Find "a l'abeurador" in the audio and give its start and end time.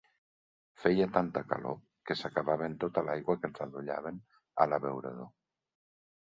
4.67-5.33